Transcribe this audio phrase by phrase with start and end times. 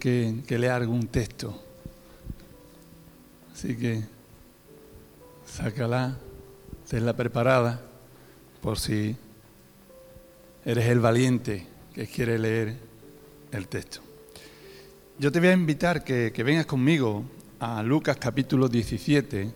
[0.00, 1.62] que, que leer algún texto.
[3.52, 4.02] Así que
[5.46, 6.16] sácala,
[6.88, 7.80] tenla preparada
[8.60, 9.16] por si
[10.64, 12.76] eres el valiente que quiere leer
[13.52, 14.00] el texto.
[15.18, 17.24] Yo te voy a invitar que, que vengas conmigo
[17.58, 19.52] a Lucas capítulo 17.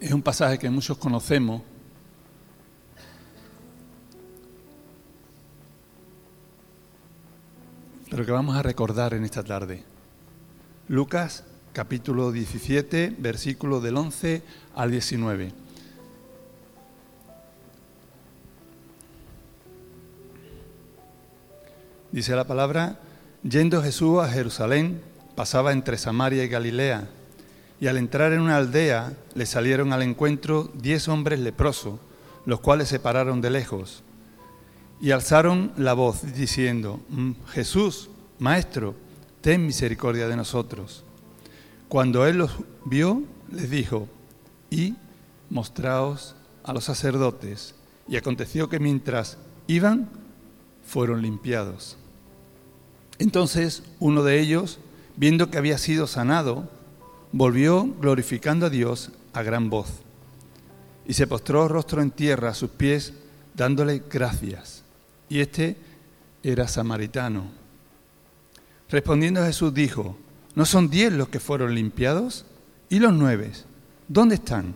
[0.00, 1.62] Es un pasaje que muchos conocemos.
[8.10, 9.84] Pero que vamos a recordar en esta tarde.
[10.88, 14.42] Lucas capítulo 17, versículo del 11
[14.74, 15.52] al 19.
[22.10, 22.98] Dice la palabra,
[23.44, 25.00] yendo Jesús a Jerusalén,
[25.36, 27.08] pasaba entre Samaria y Galilea,
[27.80, 32.00] y al entrar en una aldea le salieron al encuentro diez hombres leprosos,
[32.44, 34.02] los cuales se pararon de lejos,
[35.00, 38.94] y alzaron la voz diciendo, "Mm, Jesús, Maestro,
[39.40, 41.04] ten misericordia de nosotros.
[41.88, 42.52] Cuando él los
[42.84, 44.08] vio, les dijo,
[44.70, 44.94] y
[45.50, 47.74] mostraos a los sacerdotes.
[48.08, 50.08] Y aconteció que mientras iban,
[50.86, 51.96] fueron limpiados.
[53.18, 54.78] Entonces uno de ellos,
[55.16, 56.68] viendo que había sido sanado,
[57.32, 59.88] volvió glorificando a Dios a gran voz.
[61.06, 63.12] Y se postró rostro en tierra a sus pies,
[63.54, 64.84] dándole gracias.
[65.30, 65.76] Y este
[66.42, 67.44] era samaritano.
[68.90, 70.18] Respondiendo Jesús dijo,
[70.56, 72.44] ¿no son diez los que fueron limpiados?
[72.90, 73.52] ¿Y los nueve?
[74.08, 74.74] ¿Dónde están?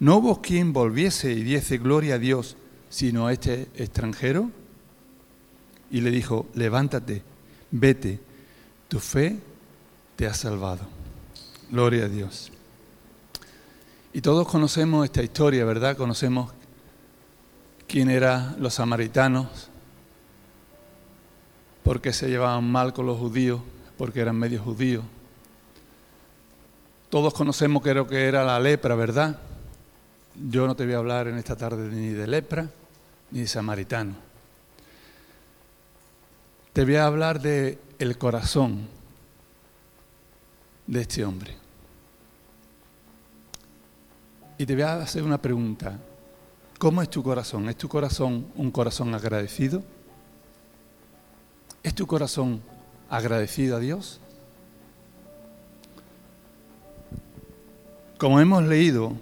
[0.00, 2.56] ¿No hubo quien volviese y diese gloria a Dios
[2.90, 4.50] sino a este extranjero?
[5.90, 7.22] Y le dijo, levántate,
[7.70, 8.18] vete,
[8.88, 9.38] tu fe
[10.16, 10.84] te ha salvado.
[11.70, 12.50] Gloria a Dios.
[14.12, 15.96] Y todos conocemos esta historia, ¿verdad?
[15.96, 16.52] Conocemos
[17.94, 19.70] quién eran los samaritanos,
[21.84, 23.60] porque se llevaban mal con los judíos,
[23.96, 25.04] porque eran medio judíos.
[27.08, 29.38] Todos conocemos que lo que era la lepra, ¿verdad?
[30.50, 32.68] Yo no te voy a hablar en esta tarde ni de lepra
[33.30, 34.16] ni de samaritano.
[36.72, 38.88] Te voy a hablar de el corazón
[40.88, 41.54] de este hombre.
[44.58, 45.96] Y te voy a hacer una pregunta.
[46.78, 47.68] ¿Cómo es tu corazón?
[47.68, 49.82] ¿Es tu corazón un corazón agradecido?
[51.82, 52.60] ¿Es tu corazón
[53.08, 54.20] agradecido a Dios?
[58.18, 59.12] Como hemos leído,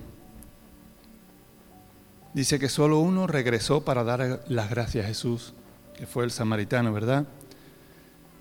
[2.34, 5.54] dice que solo uno regresó para dar las gracias a Jesús,
[5.96, 7.26] que fue el samaritano, ¿verdad?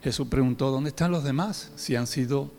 [0.03, 1.71] Jesús preguntó, ¿dónde están los demás?
[1.75, 2.51] Si han sido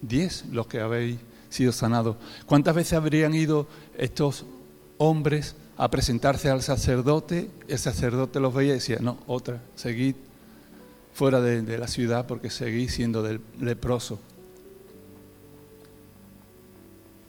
[0.00, 1.18] diez los que habéis
[1.50, 2.16] sido sanados.
[2.46, 3.66] ¿Cuántas veces habrían ido
[3.98, 4.46] estos
[4.98, 7.50] hombres a presentarse al sacerdote?
[7.66, 10.14] El sacerdote los veía y decía, no, otra, seguid
[11.14, 14.20] fuera de, la ciudad porque seguí siendo del leproso.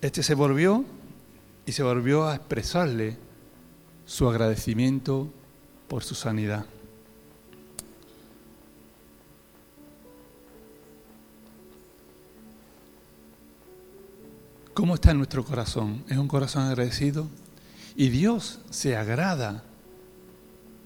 [0.01, 0.83] Este se volvió
[1.65, 3.15] y se volvió a expresarle
[4.05, 5.29] su agradecimiento
[5.87, 6.65] por su sanidad.
[14.73, 16.03] ¿Cómo está nuestro corazón?
[16.09, 17.29] ¿Es un corazón agradecido?
[17.95, 19.63] Y Dios se agrada.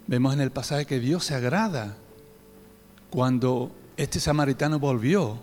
[0.07, 1.97] Vemos en el pasaje que Dios se agrada
[3.09, 5.39] cuando este samaritano volvió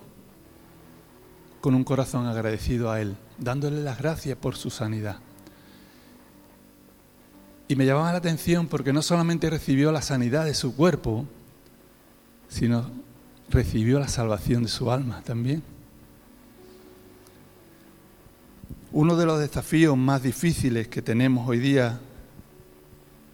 [1.61, 5.19] con un corazón agradecido a él, dándole las gracias por su sanidad.
[7.69, 11.25] Y me llamaba la atención porque no solamente recibió la sanidad de su cuerpo,
[12.49, 12.91] sino
[13.49, 15.63] recibió la salvación de su alma también.
[18.95, 21.99] Uno de los desafíos más difíciles que tenemos hoy día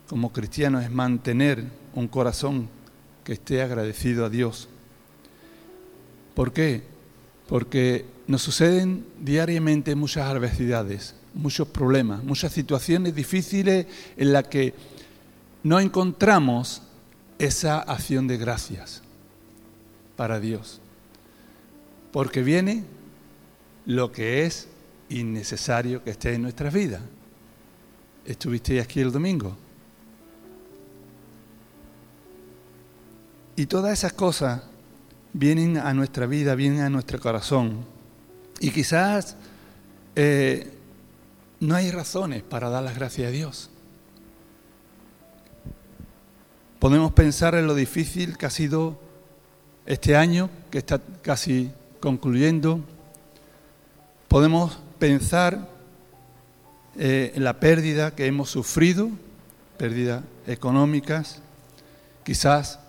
[0.09, 1.65] como cristianos es mantener
[1.95, 2.69] un corazón
[3.25, 4.69] que esté agradecido a Dios.
[6.37, 6.85] ¿Por qué?
[7.49, 13.87] Porque nos suceden diariamente muchas adversidades, muchos problemas, muchas situaciones difíciles
[14.17, 14.75] en las que
[15.65, 16.83] no encontramos
[17.41, 19.03] esa acción de gracias
[20.15, 20.81] para Dios.
[22.13, 22.85] Porque viene
[23.87, 24.69] lo que es
[25.11, 27.01] innecesario que esté en nuestras vidas.
[28.25, 29.57] ¿Estuvisteis aquí el domingo?
[33.57, 34.63] Y todas esas cosas
[35.33, 37.85] vienen a nuestra vida, vienen a nuestro corazón.
[38.61, 39.37] Y quizás
[40.15, 40.73] eh,
[41.61, 43.71] no hay razones para dar las gracias a Dios.
[46.79, 49.01] Podemos pensar en lo difícil que ha sido
[49.87, 52.81] este año, que está casi concluyendo.
[54.29, 55.69] Podemos pensar
[56.97, 59.11] eh, en la pérdida que hemos sufrido,
[59.77, 61.41] pérdida económicas,
[62.25, 62.81] quizás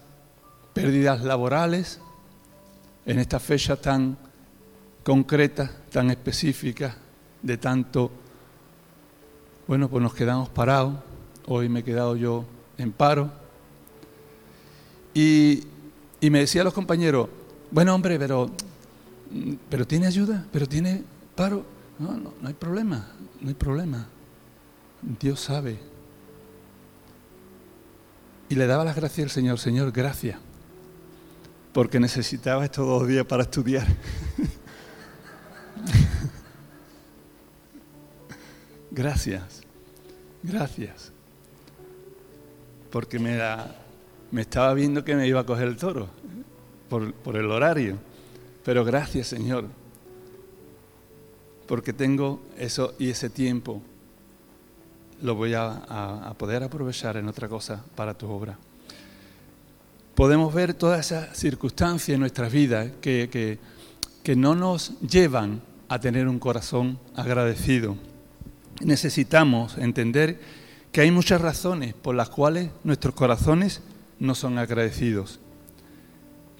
[0.74, 2.00] pérdidas laborales
[3.06, 4.18] en esta fecha tan
[5.04, 6.96] concreta, tan específica,
[7.42, 8.12] de tanto,
[9.68, 10.96] bueno, pues nos quedamos parados,
[11.48, 12.46] hoy me he quedado yo
[12.78, 13.32] en paro,
[15.14, 15.64] y,
[16.20, 17.30] y me decía los compañeros,
[17.72, 18.50] bueno hombre, pero,
[19.70, 21.04] pero tiene ayuda, pero tiene
[21.36, 21.64] paro,
[22.00, 23.12] no, no, no hay problema,
[23.42, 24.08] no hay problema,
[25.20, 25.78] Dios sabe.
[28.48, 30.40] Y le daba las gracias al Señor, Señor, gracias,
[31.74, 33.86] porque necesitaba estos dos días para estudiar.
[38.92, 39.62] gracias,
[40.42, 41.12] gracias,
[42.90, 43.38] porque me,
[44.32, 46.08] me estaba viendo que me iba a coger el toro
[46.88, 47.98] por, por el horario,
[48.64, 49.66] pero gracias Señor,
[51.70, 53.80] porque tengo eso y ese tiempo
[55.22, 58.58] lo voy a, poder aprovechar en otra cosa para tu obra.
[60.16, 63.60] Podemos ver todas esas circunstancias en nuestras vidas que,
[64.24, 67.96] que no nos llevan a tener un corazón agradecido.
[68.82, 70.40] Necesitamos entender
[70.92, 73.82] que hay muchas razones por las cuales nuestros corazones
[74.18, 75.40] no son agradecidos.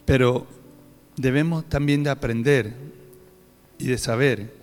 [0.06, 0.46] Pero
[1.18, 2.76] debemos también de aprender
[3.80, 4.59] y de saber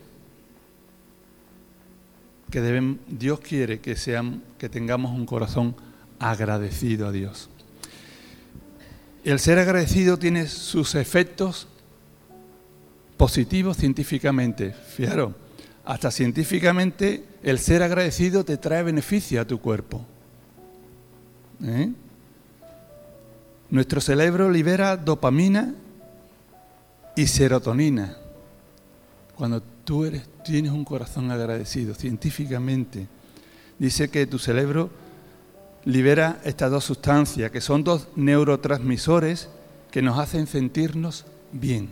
[2.50, 5.74] que deben, Dios quiere que, sean, que tengamos un corazón
[6.18, 7.50] agradecido a Dios.
[9.24, 11.66] El ser agradecido tiene sus efectos
[13.16, 14.72] positivos científicamente.
[14.72, 15.32] Fijaros,
[15.84, 20.04] hasta científicamente el ser agradecido te trae beneficio a tu cuerpo.
[21.62, 21.92] ¿Eh?
[23.70, 25.74] Nuestro cerebro libera dopamina
[27.16, 28.16] y serotonina.
[29.36, 33.08] Cuando tú eres, tienes un corazón agradecido, científicamente,
[33.78, 34.90] dice que tu cerebro
[35.84, 39.48] libera estas dos sustancias, que son dos neurotransmisores
[39.90, 41.90] que nos hacen sentirnos bien.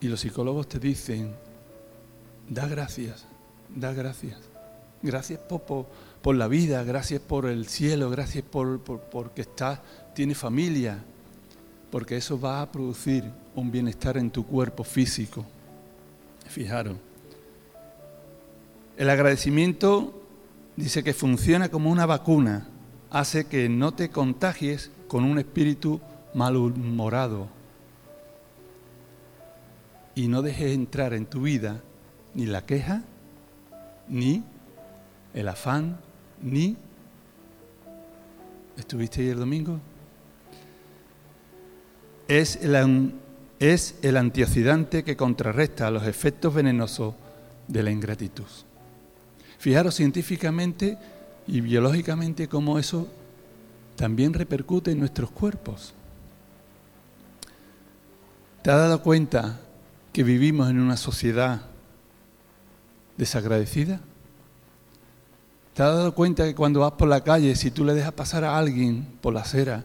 [0.00, 1.34] Y los psicólogos te dicen,
[2.48, 3.26] da gracias,
[3.74, 4.38] da gracias.
[5.02, 5.86] Gracias por,
[6.20, 9.80] por, la vida, gracias por el cielo, gracias por, por, porque estás,
[10.14, 11.02] tienes familia,
[11.90, 15.44] porque eso va a producir un bienestar en tu cuerpo físico.
[16.46, 16.96] Fijaros.
[18.96, 20.22] El agradecimiento
[20.76, 22.68] dice que funciona como una vacuna,
[23.10, 26.00] hace que no te contagies con un espíritu
[26.34, 27.48] malhumorado
[30.14, 31.80] y no dejes entrar en tu vida
[32.34, 33.02] ni la queja,
[34.08, 34.44] ni
[35.34, 35.98] el afán,
[36.42, 36.76] ni...
[38.76, 39.80] ¿Estuviste ahí el domingo?
[42.30, 47.16] Es el, antioxidante que contrarresta los efectos venenosos
[47.66, 48.44] de la ingratitud.
[49.58, 50.96] Fijaros científicamente
[51.48, 53.08] y biológicamente cómo eso
[53.96, 55.92] también repercute en nuestros cuerpos.
[58.62, 59.58] ¿Te has dado cuenta
[60.12, 61.62] que vivimos en una sociedad
[63.16, 63.98] desagradecida?
[65.74, 68.44] ¿Te has dado cuenta que cuando vas por la calle, si tú le dejas pasar
[68.44, 69.84] a alguien por la acera,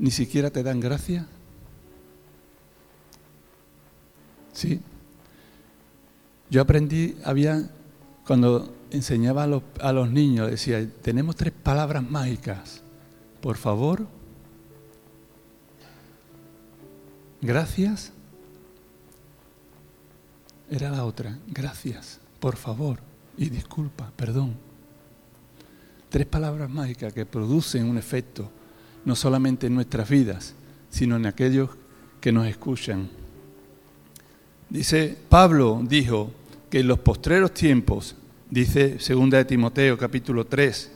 [0.00, 1.26] ni siquiera te dan gracia?
[4.52, 4.80] Sí.
[6.50, 7.70] Yo aprendí, había,
[8.26, 12.82] cuando enseñaba a los, a los niños, decía, tenemos tres palabras mágicas.
[13.40, 14.06] Por favor,
[17.40, 18.12] gracias
[20.68, 21.38] era la otra.
[21.46, 23.00] Gracias, por favor
[23.36, 24.54] y disculpa, perdón.
[26.08, 28.50] Tres palabras mágicas que producen un efecto
[29.04, 30.54] no solamente en nuestras vidas,
[30.90, 31.70] sino en aquellos
[32.20, 33.08] que nos escuchan.
[34.68, 36.32] Dice, Pablo dijo
[36.68, 38.14] que en los postreros tiempos,
[38.48, 40.92] dice 2 de Timoteo capítulo 3,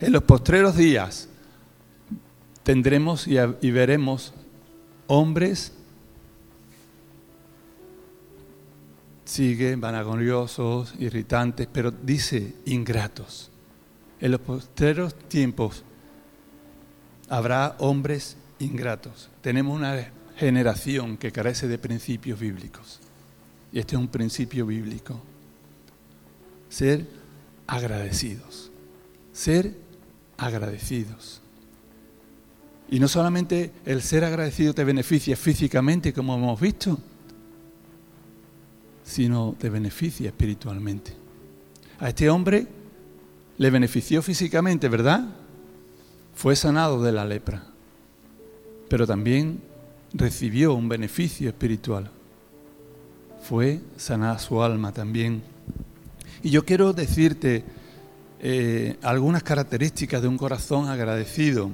[0.00, 1.28] en los postreros días
[2.62, 4.32] tendremos y veremos
[5.06, 5.72] hombres
[9.30, 13.50] sigue vanagloriosos, irritantes, pero dice ingratos.
[14.20, 15.84] En los posteros tiempos
[17.30, 19.30] habrá hombres ingratos.
[19.40, 23.00] Tenemos una generación que carece de principios bíblicos.
[23.72, 25.18] Y este es un principio bíblico.
[26.68, 27.06] Ser
[27.66, 28.70] agradecidos.
[29.32, 29.74] Ser
[30.36, 31.40] agradecidos.
[32.90, 36.98] Y no solamente el ser agradecido te beneficia físicamente, como hemos visto,
[39.04, 41.12] sino te beneficia espiritualmente.
[42.00, 42.66] A este hombre
[43.56, 45.39] le benefició físicamente, ¿verdad?
[46.40, 47.64] Fue sanado de la lepra,
[48.88, 49.60] pero también
[50.14, 52.10] recibió un beneficio espiritual.
[53.42, 55.42] Fue sanada su alma también.
[56.42, 57.62] Y yo quiero decirte
[58.40, 61.68] eh, algunas características de un corazón agradecido.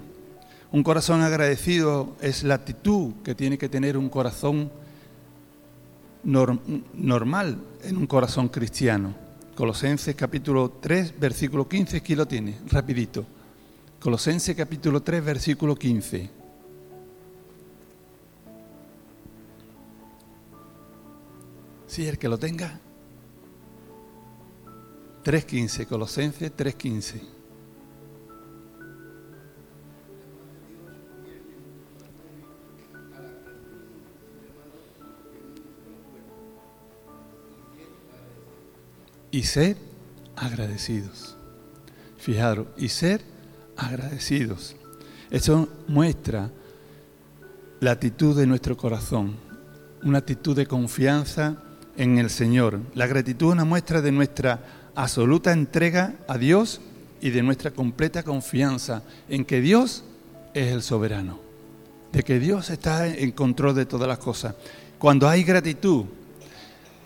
[0.73, 4.73] Un corazón agradecido es la actitud que tiene que tener un corazón
[6.25, 9.15] normal en un corazón cristiano.
[9.55, 13.36] Colosenses capítulo 3, versículo 15, aquí lo tiene, rapidito.
[14.01, 16.31] Colosenses capítulo 3, versículo 15.
[21.87, 22.79] Sí, el que lo tenga.
[25.25, 27.21] 3.15, Colosenses 3.15.
[39.33, 39.77] Y ser
[40.37, 41.37] agradecidos.
[42.19, 43.36] Fijaros, y ser agradecidos.
[45.31, 46.51] Eso muestra
[47.81, 49.37] la actitud de nuestro corazón,
[50.03, 51.57] una actitud de confianza
[51.97, 52.81] en el Señor.
[52.95, 54.61] La gratitud es una muestra de nuestra
[54.95, 56.81] absoluta entrega a Dios
[57.21, 60.05] y de nuestra completa confianza en que Dios
[60.55, 61.39] es el soberano,
[62.13, 64.55] de que Dios está en control de todas las cosas.
[64.99, 66.05] Cuando hay gratitud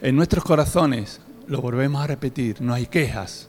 [0.00, 3.48] en nuestros corazones, lo volvemos a repetir, no hay quejas,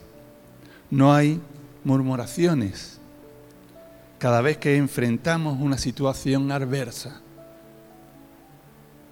[0.90, 1.40] no hay
[1.84, 3.01] murmuraciones.
[4.22, 7.22] Cada vez que enfrentamos una situación adversa,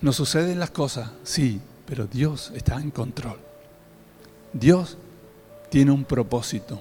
[0.02, 3.40] nos suceden las cosas, sí, pero Dios está en control.
[4.54, 5.00] Dios
[5.72, 6.80] tiene un propósito.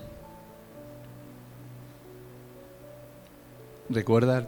[3.88, 4.47] ¿Recuerda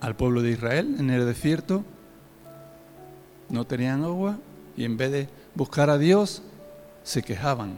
[0.00, 1.84] al pueblo de Israel en el desierto?
[3.50, 4.36] No tenían agua
[4.76, 6.42] y en vez de buscar a Dios,
[7.04, 7.74] se quejaban.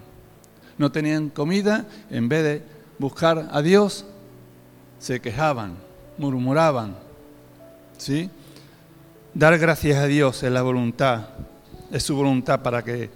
[0.79, 2.63] No tenían comida, en vez de
[2.99, 4.07] buscar a Dios,
[4.99, 5.75] se quejaban,
[6.19, 6.97] murmuraban.
[7.99, 8.31] ¿Sí?
[9.35, 11.27] Dar gracias a Dios es la voluntad
[11.91, 13.11] es su voluntad para que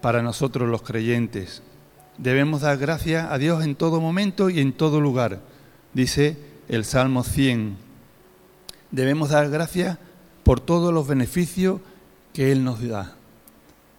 [0.00, 1.62] para nosotros los creyentes.
[2.18, 5.40] Debemos dar gracias a Dios en todo momento y en todo lugar,
[5.92, 6.36] dice
[6.68, 7.76] el Salmo 100.
[8.90, 9.98] Debemos dar gracias
[10.44, 11.80] por todos los beneficios
[12.32, 13.14] que Él nos da.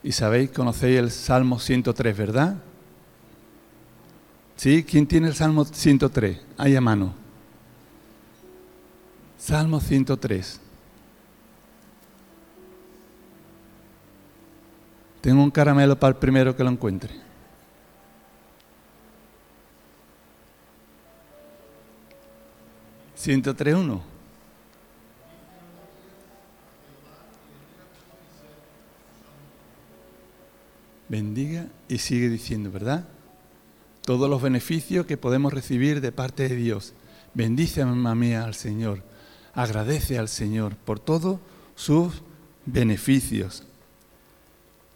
[0.04, 2.56] Y sabéis, conocéis el Salmo 103, ¿verdad?
[4.58, 4.84] ¿Sí?
[4.84, 6.40] ¿Quién tiene el Salmo 103?
[6.58, 7.14] Ahí a mano.
[9.38, 10.60] Salmo 103.
[15.22, 17.28] Tengo un caramelo para el primero que lo encuentre.
[23.76, 24.02] uno.
[31.10, 33.06] Bendiga y sigue diciendo, ¿verdad?
[34.08, 36.94] Todos los beneficios que podemos recibir de parte de Dios.
[37.34, 39.04] Bendice, mamá mía, al Señor.
[39.54, 41.42] Agradece al Señor por todos
[41.76, 42.22] sus
[42.66, 43.64] beneficios.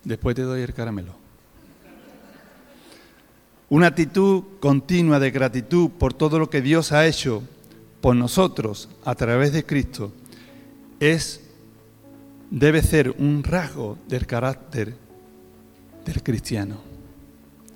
[0.06, 1.13] Después te doy el caramelo.
[3.68, 7.44] Una actitud continua de gratitud por todo lo que Dios ha hecho
[8.00, 10.13] por nosotros a través de Cristo
[11.01, 11.41] es
[12.50, 14.96] debe ser un rasgo del carácter
[16.06, 16.90] del cristiano.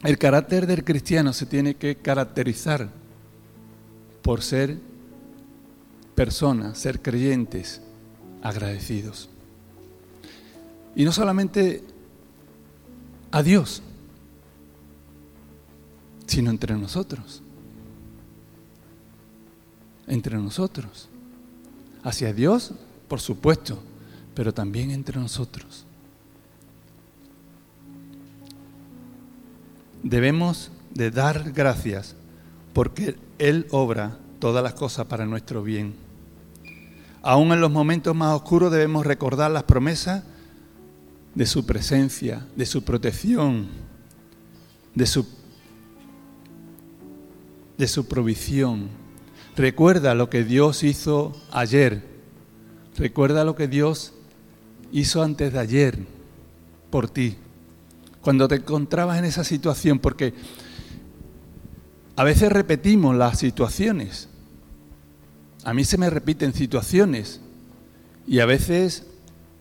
[0.06, 2.90] El carácter del cristiano se tiene que caracterizar
[4.22, 4.78] por ser
[6.14, 7.82] personas, ser creyentes,
[8.44, 9.30] agradecidos.
[10.96, 11.84] Y no solamente
[13.32, 13.82] a Dios,
[16.28, 17.42] sino entre nosotros.
[20.06, 21.10] Entre nosotros.
[22.04, 22.74] Hacia Dios,
[23.08, 23.80] por supuesto,
[24.36, 25.85] pero también entre nosotros.
[30.06, 32.16] Debemos de dar gracias
[32.74, 35.96] porque Él obra todas las cosas para nuestro bien.
[37.24, 40.24] Aún en los momentos más oscuros debemos recordar las promesas
[41.34, 43.68] de su presencia, de su protección,
[44.94, 45.28] de su,
[47.76, 48.90] de su provisión.
[49.58, 52.04] Recuerda lo que Dios hizo ayer.
[52.96, 54.14] Recuerda lo que Dios
[54.92, 55.98] hizo antes de ayer
[56.92, 57.38] por ti.
[58.26, 60.34] Cuando te encontrabas en esa situación, porque
[62.16, 64.30] a veces repetimos las situaciones.
[65.64, 67.40] A mí se me repiten situaciones
[68.26, 69.06] y a veces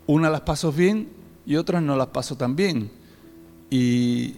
[0.06, 1.11] una las paso bien
[1.44, 2.90] y otras no las paso tan bien.
[3.68, 4.35] Y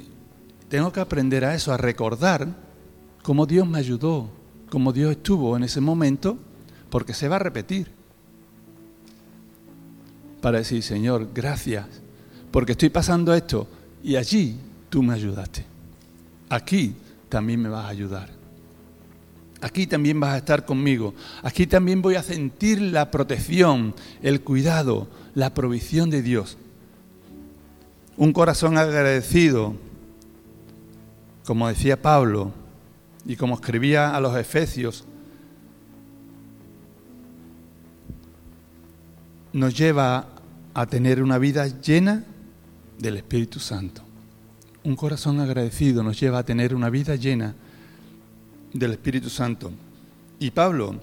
[0.69, 2.49] tengo que aprender a eso, a recordar
[3.23, 4.29] cómo Dios me ayudó,
[4.71, 6.37] cómo Dios estuvo en ese momento,
[6.91, 7.93] porque se va a repetir.
[10.41, 11.87] Para decir, Señor, gracias,
[12.51, 13.69] porque estoy pasando esto
[14.07, 14.57] y allí
[14.89, 15.67] tú me ayudaste.
[16.49, 16.95] Aquí
[17.29, 18.29] también me vas a ayudar.
[19.61, 21.13] Aquí también vas a estar conmigo.
[21.43, 26.57] Aquí también voy a sentir la protección, el cuidado, la provisión de Dios.
[28.17, 29.75] Un corazón agradecido
[31.45, 32.53] como decía Pablo
[33.25, 35.05] y como escribía a los Efesios,
[39.53, 40.29] nos lleva
[40.75, 42.25] a tener una vida llena
[42.99, 44.03] del Espíritu Santo.
[44.85, 47.55] Un corazón agradecido nos lleva a tener una vida llena
[48.73, 49.73] del Espíritu Santo.
[50.39, 50.97] Y Pablo,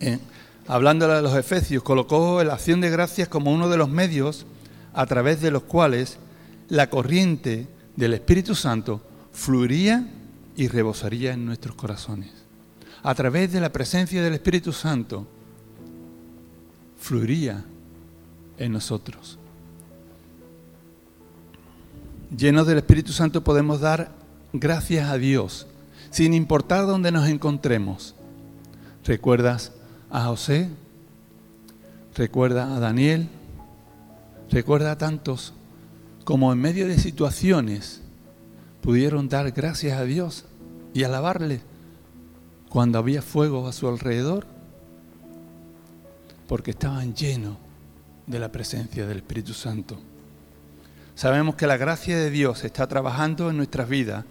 [0.00, 0.18] eh,
[0.66, 4.46] hablando de los Efesios, colocó la acción de gracias como uno de los medios
[4.94, 6.18] a través de los cuales
[6.68, 9.00] la corriente del Espíritu Santo
[9.32, 10.08] fluiría
[10.56, 12.30] y rebosaría en nuestros corazones.
[13.02, 15.26] A través de la presencia del Espíritu Santo,
[16.98, 17.64] fluiría
[18.58, 19.38] en nosotros.
[22.36, 24.10] Llenos del Espíritu Santo podemos dar
[24.52, 25.66] gracias a Dios,
[26.10, 28.14] sin importar dónde nos encontremos.
[29.04, 29.72] ¿Recuerdas
[30.10, 30.68] a José?
[32.14, 33.28] ¿Recuerda a Daniel?
[34.50, 35.54] ¿Recuerda a tantos
[36.24, 38.02] como en medio de situaciones
[38.82, 40.44] pudieron dar gracias a Dios
[40.92, 41.62] y alabarle
[42.68, 44.46] cuando había fuego a su alrededor?
[46.46, 47.56] Porque estaban llenos
[48.26, 49.98] de la presencia del Espíritu Santo.
[51.18, 54.24] Sabemos que la gracia de Dios está trabajando en nuestras vidas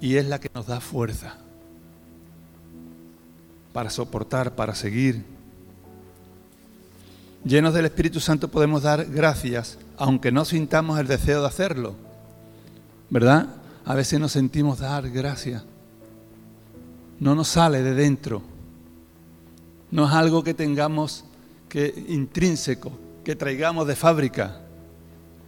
[0.00, 1.38] y es la que nos da fuerza
[3.72, 5.24] para soportar, para seguir.
[7.42, 11.96] Llenos del Espíritu Santo podemos dar gracias, aunque no sintamos el deseo de hacerlo.
[13.10, 13.48] ¿Verdad?
[13.84, 15.64] A veces nos sentimos dar gracias.
[17.18, 18.40] No nos sale de dentro.
[19.90, 21.24] No es algo que tengamos
[21.68, 22.92] que intrínseco,
[23.24, 24.60] que traigamos de fábrica.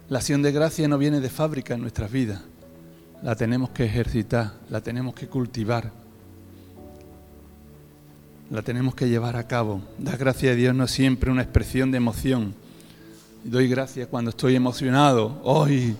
[0.09, 2.41] La acción de gracia no viene de fábrica en nuestras vidas.
[3.21, 5.91] La tenemos que ejercitar, la tenemos que cultivar,
[8.49, 9.81] la tenemos que llevar a cabo.
[9.97, 12.53] Dar gracias a Dios no es siempre una expresión de emoción.
[13.45, 15.39] Doy gracias cuando estoy emocionado.
[15.43, 15.95] ¡Hoy!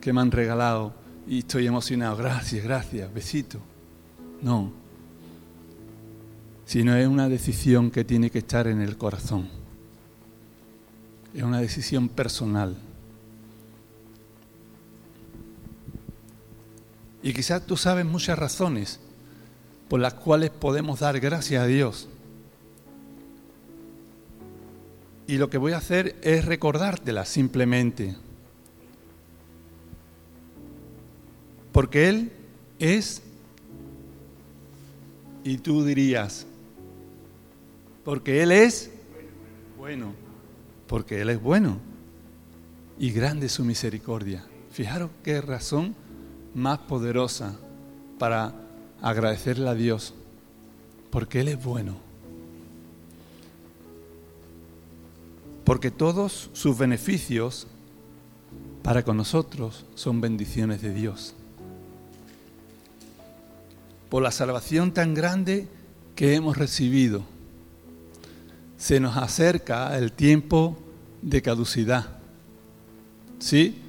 [0.00, 0.92] que me han regalado!
[1.26, 2.16] Y estoy emocionado.
[2.16, 3.60] Gracias, gracias, besito.
[4.42, 4.70] No.
[6.66, 9.48] Sino es una decisión que tiene que estar en el corazón.
[11.34, 12.76] Es una decisión personal.
[17.22, 19.00] Y quizás tú sabes muchas razones
[19.88, 22.08] por las cuales podemos dar gracias a Dios.
[25.26, 28.16] Y lo que voy a hacer es recordártelas simplemente.
[31.72, 32.32] Porque Él
[32.78, 33.22] es,
[35.44, 36.46] y tú dirías,
[38.04, 38.90] porque Él es
[39.76, 40.28] bueno
[40.88, 41.78] porque Él es bueno
[42.98, 44.44] y grande su misericordia.
[44.72, 45.94] Fijaros qué razón
[46.54, 47.56] más poderosa
[48.18, 48.54] para
[49.00, 50.14] agradecerle a Dios,
[51.10, 51.96] porque Él es bueno.
[55.64, 57.66] Porque todos sus beneficios
[58.82, 61.34] para con nosotros son bendiciones de Dios.
[64.08, 65.68] Por la salvación tan grande
[66.16, 67.22] que hemos recibido
[68.78, 70.78] se nos acerca el tiempo
[71.20, 72.18] de caducidad.
[73.40, 73.82] ¿Sí?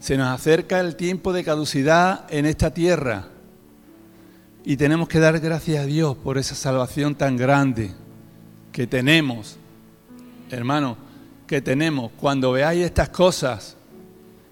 [0.00, 3.28] Se nos acerca el tiempo de caducidad en esta tierra
[4.64, 7.92] y tenemos que dar gracias a Dios por esa salvación tan grande
[8.72, 9.56] que tenemos.
[10.50, 10.96] Hermano,
[11.46, 12.10] que tenemos.
[12.18, 13.76] Cuando veáis estas cosas,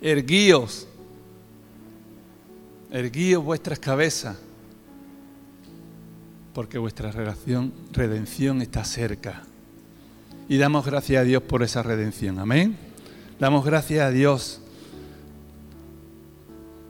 [0.01, 0.87] erguíos,
[2.91, 4.37] erguíos vuestras cabezas
[6.59, 9.45] porque vuestra relación, redención está cerca.
[10.49, 12.41] Y damos gracias a Dios por esa redención.
[12.41, 12.77] Amén.
[13.39, 14.61] Damos gracias a Dios.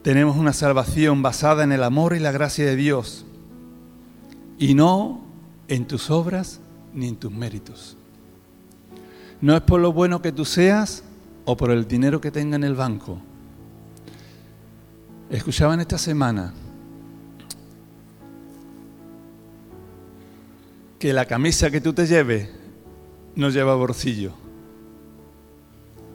[0.08, 3.26] Tenemos una salvación basada en el amor y la gracia de Dios.
[4.58, 5.20] Y no
[5.68, 6.60] en tus obras
[6.94, 7.94] ni en tus méritos.
[9.42, 11.04] No es por lo bueno que tú seas
[11.44, 13.20] o por el dinero que tenga en el banco.
[15.28, 16.54] Escuchaban esta semana
[20.98, 22.48] que la camisa que tú te lleves
[23.36, 24.32] no lleva bolsillo.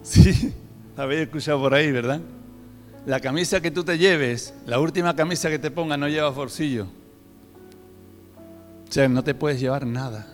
[0.01, 0.51] Sí,
[0.97, 2.21] habéis escuchado por ahí, ¿verdad?
[3.05, 6.87] La camisa que tú te lleves, la última camisa que te ponga no lleva bolsillo.
[8.87, 10.27] O sea, no te puedes llevar nada.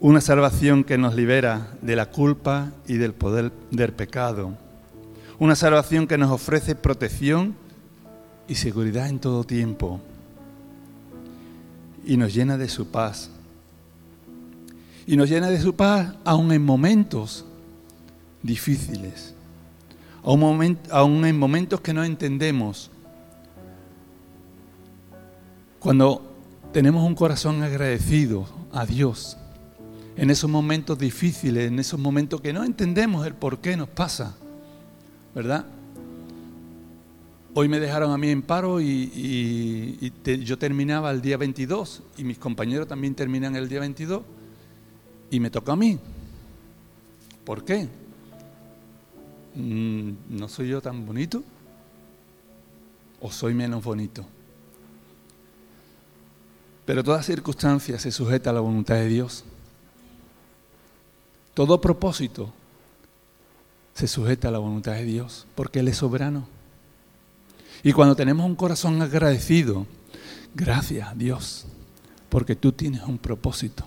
[0.00, 4.56] Una salvación que nos libera de la culpa y del poder del pecado
[5.42, 7.56] una salvación que nos ofrece protección
[8.46, 10.00] y seguridad en todo tiempo.
[12.04, 13.30] Y nos llena de su paz.
[15.06, 17.44] Y nos llena de su paz aún en momentos
[18.42, 19.34] difíciles.
[20.22, 22.90] Aún, en momentos que no entendemos.
[25.80, 26.22] Cuando
[26.72, 29.36] tenemos un corazón agradecido a Dios
[30.16, 34.36] en esos momentos difíciles, en esos momentos que no entendemos el por qué nos pasa,
[35.34, 35.64] ¿verdad?
[37.54, 42.38] Hoy me dejaron a mí en paro y, yo terminaba el día 22 y mis
[42.38, 44.22] compañeros también terminan el día 22
[45.30, 45.98] y me toca a mí.
[47.44, 47.88] ¿Por qué?
[49.54, 51.42] Mm, ¿No soy yo tan bonito?
[53.20, 54.24] ¿O soy menos bonito?
[56.86, 59.44] Pero toda circunstancia se sujeta a la voluntad de Dios.
[61.52, 62.50] Todo propósito
[63.92, 66.61] se sujeta a la voluntad de Dios, porque Él es soberano.
[67.82, 69.86] Y cuando tenemos un corazón agradecido,
[70.54, 71.66] gracias a Dios,
[72.28, 73.86] porque tú tienes un propósito.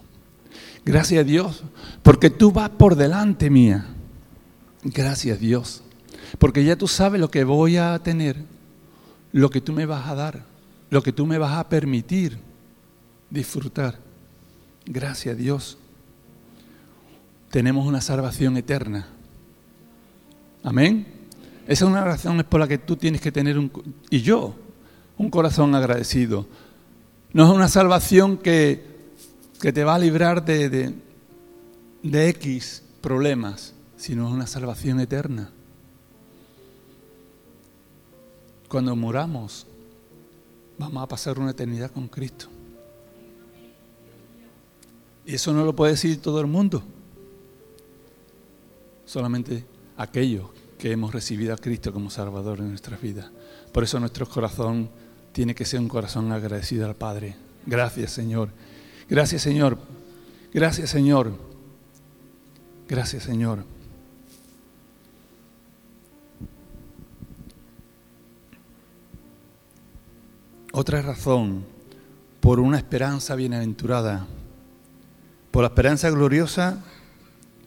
[0.83, 1.63] Gracias a Dios,
[2.03, 3.85] porque tú vas por delante mía.
[4.83, 5.81] Gracias a Dios,
[6.37, 8.37] porque ya tú sabes lo que voy a tener,
[9.31, 10.43] lo que tú me vas a dar,
[10.89, 12.37] lo que tú me vas a permitir
[13.29, 13.97] disfrutar.
[14.85, 15.77] Gracias a Dios
[17.55, 19.07] tenemos una salvación eterna.
[20.61, 21.14] Amén.
[21.67, 23.71] Esa es una razón por la que tú tienes que tener un,
[24.09, 24.55] y yo,
[25.17, 26.45] un corazón agradecido.
[27.33, 28.83] No es una salvación que,
[29.59, 30.93] que te va a librar de, de,
[32.03, 35.49] de X problemas, sino es una salvación eterna.
[38.69, 39.65] Cuando muramos,
[40.77, 42.47] vamos a pasar una eternidad con Cristo.
[45.25, 46.83] Y eso no lo puede decir todo el mundo
[49.05, 49.63] solamente
[49.97, 53.29] aquellos que hemos recibido a Cristo como Salvador en nuestras vidas.
[53.71, 54.89] Por eso nuestro corazón
[55.31, 57.35] tiene que ser un corazón agradecido al Padre.
[57.65, 58.49] Gracias Señor.
[59.09, 59.77] Gracias Señor.
[60.53, 61.33] Gracias Señor.
[62.87, 63.65] Gracias Señor.
[70.71, 71.65] Otra razón
[72.41, 74.27] por una esperanza bienaventurada,
[75.51, 76.83] por la esperanza gloriosa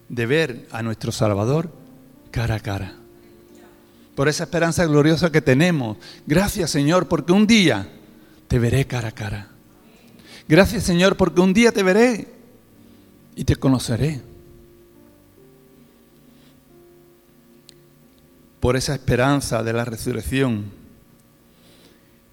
[0.09, 1.71] de ver a nuestro Salvador
[2.31, 2.98] cara a cara.
[4.19, 5.95] Por esa esperanza gloriosa que tenemos.
[6.27, 7.87] Gracias Señor, porque un día
[8.49, 9.47] te veré cara a cara.
[10.45, 12.27] Gracias Señor, porque un día te veré
[13.37, 14.19] y te conoceré.
[18.59, 20.65] Por esa esperanza de la resurrección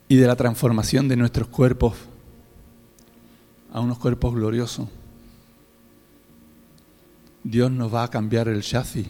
[0.08, 1.94] y de la transformación de nuestros cuerpos
[3.72, 4.88] a unos cuerpos gloriosos.
[7.44, 9.06] Dios nos va a cambiar el chasis.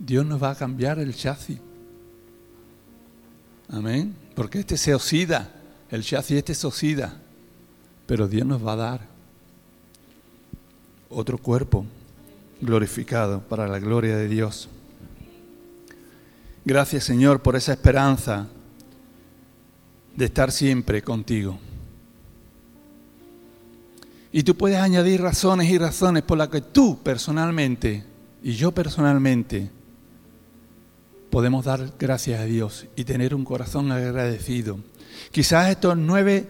[0.00, 1.58] Dios nos va a cambiar el chasis.
[3.68, 4.16] Amén.
[4.34, 5.52] Porque este se oxida,
[5.90, 7.20] el chasis este se oxida,
[8.06, 9.06] pero Dios nos va a dar
[11.10, 11.84] otro cuerpo
[12.60, 14.68] glorificado para la gloria de Dios.
[16.64, 18.48] Gracias Señor por esa esperanza
[20.16, 21.58] de estar siempre contigo.
[24.32, 28.04] Y tú puedes añadir razones y razones por las que tú personalmente
[28.42, 29.70] y yo personalmente
[31.30, 34.78] podemos dar gracias a Dios y tener un corazón agradecido.
[35.30, 36.48] Quizás estos nueve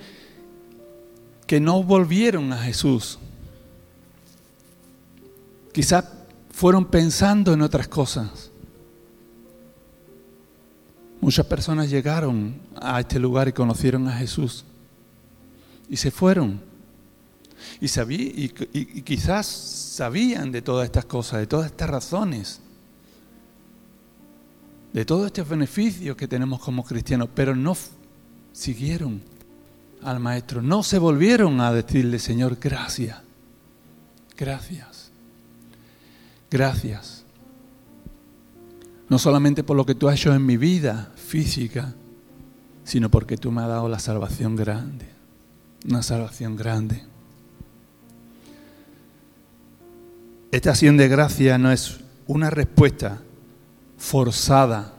[1.47, 3.19] que no volvieron a Jesús,
[5.73, 6.05] quizás
[6.51, 8.51] fueron pensando en otras cosas.
[11.21, 14.64] Muchas personas llegaron a este lugar y conocieron a Jesús
[15.88, 16.71] y se fueron
[17.81, 18.33] y, sabí,
[18.73, 22.61] y, quizás sabían de todas estas cosas, de todas estas razones,
[24.92, 27.76] de todos estos beneficios que tenemos como cristianos, pero no
[28.53, 29.22] siguieron
[30.03, 33.18] al Maestro, no se volvieron a decirle, Señor, gracias,
[34.37, 35.11] gracias,
[36.50, 37.24] gracias.
[39.09, 41.94] No solamente por lo que tú has hecho en mi vida física,
[42.85, 45.07] sino porque tú me has dado la salvación grande,
[45.88, 47.05] una salvación grande.
[50.50, 53.20] Esta acción de gracia no es una respuesta
[54.01, 54.95] forzada,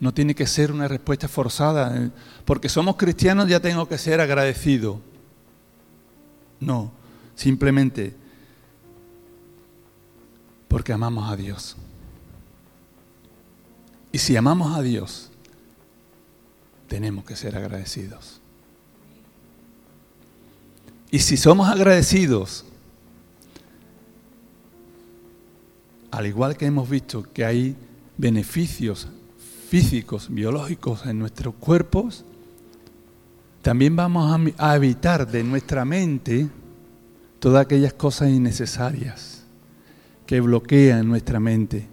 [0.00, 2.10] no tiene que ser una respuesta forzada,
[2.44, 5.00] porque somos cristianos ya tengo que ser agradecido.
[6.58, 6.90] No,
[7.36, 8.14] simplemente
[10.66, 11.76] porque amamos a Dios.
[14.10, 15.30] Y si amamos a Dios,
[16.88, 18.40] tenemos que ser agradecidos.
[21.12, 22.64] Y si somos agradecidos,
[26.10, 27.76] al igual que hemos visto que hay
[28.20, 29.08] beneficios
[29.68, 32.24] físicos, biológicos en nuestros cuerpos,
[33.62, 36.48] también vamos a, evitar de nuestra mente
[37.38, 39.44] todas aquellas cosas innecesarias
[40.26, 41.86] que bloquean nuestra mente.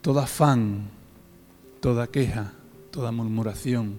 [0.00, 0.88] Todo afán,
[1.80, 2.52] toda queja,
[2.90, 3.98] toda murmuración,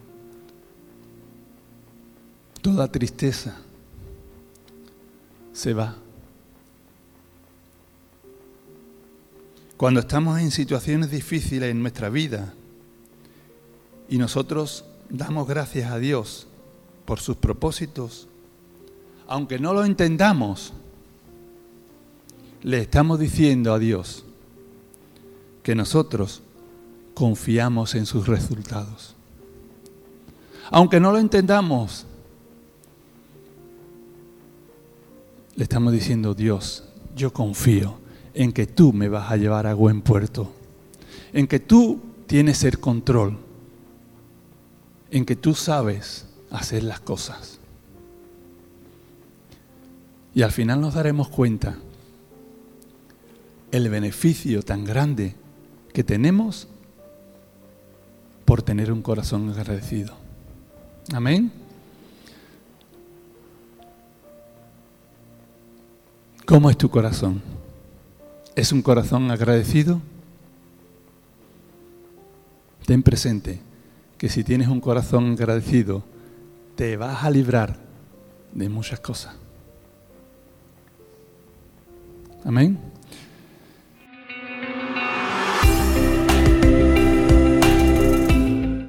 [2.61, 3.57] toda tristeza
[5.53, 5.95] se va.
[9.79, 12.53] Cuando estamos en situaciones difíciles en nuestra vida
[14.09, 16.47] y nosotros damos gracias a Dios
[17.05, 18.27] por sus propósitos,
[19.25, 20.73] aunque no lo entendamos,
[22.61, 24.25] le estamos diciendo a Dios
[25.63, 26.41] que nosotros
[27.13, 29.15] confiamos en sus resultados.
[30.71, 32.05] Aunque no lo entendamos,
[35.55, 36.83] le estamos diciendo, Dios,
[37.15, 37.98] yo confío
[38.39, 40.49] en que tú me vas a llevar a buen puerto,
[41.33, 43.37] en que tú tienes el control,
[45.11, 47.59] en que tú sabes hacer las cosas.
[50.33, 51.79] Y al final nos daremos cuenta
[53.73, 55.35] el beneficio tan grande
[55.91, 56.69] que tenemos
[58.45, 60.15] por tener un corazón agradecido.
[61.11, 61.51] Amén.
[66.45, 67.58] ¿Cómo es tu corazón?
[68.59, 70.01] ¿Es un corazón agradecido?
[72.85, 73.61] Ten presente
[74.17, 76.03] que si tienes un corazón agradecido,
[76.75, 77.77] te vas a librar
[78.51, 79.33] de muchas cosas.
[82.43, 82.77] Amén.